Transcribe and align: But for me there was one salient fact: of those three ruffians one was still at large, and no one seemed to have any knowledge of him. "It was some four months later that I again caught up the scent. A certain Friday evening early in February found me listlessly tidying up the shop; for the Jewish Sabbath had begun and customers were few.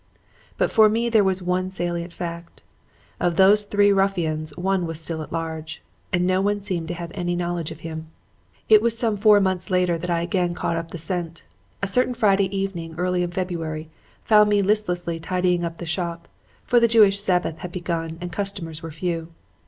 But 0.57 0.71
for 0.71 0.89
me 0.89 1.09
there 1.09 1.23
was 1.23 1.43
one 1.43 1.69
salient 1.69 2.11
fact: 2.11 2.63
of 3.19 3.35
those 3.35 3.65
three 3.65 3.91
ruffians 3.91 4.49
one 4.57 4.87
was 4.87 4.99
still 4.99 5.21
at 5.21 5.31
large, 5.31 5.83
and 6.11 6.25
no 6.25 6.41
one 6.41 6.59
seemed 6.59 6.87
to 6.87 6.95
have 6.95 7.11
any 7.13 7.35
knowledge 7.35 7.69
of 7.69 7.81
him. 7.81 8.07
"It 8.67 8.81
was 8.81 8.97
some 8.97 9.15
four 9.15 9.39
months 9.39 9.69
later 9.69 9.99
that 9.99 10.09
I 10.09 10.23
again 10.23 10.55
caught 10.55 10.75
up 10.75 10.89
the 10.89 10.97
scent. 10.97 11.43
A 11.83 11.87
certain 11.87 12.15
Friday 12.15 12.45
evening 12.47 12.95
early 12.97 13.21
in 13.21 13.29
February 13.29 13.91
found 14.23 14.49
me 14.49 14.63
listlessly 14.63 15.19
tidying 15.19 15.63
up 15.63 15.77
the 15.77 15.85
shop; 15.85 16.27
for 16.63 16.79
the 16.79 16.87
Jewish 16.87 17.19
Sabbath 17.19 17.59
had 17.59 17.71
begun 17.71 18.17
and 18.19 18.31
customers 18.31 18.81
were 18.81 18.89
few. 18.89 19.27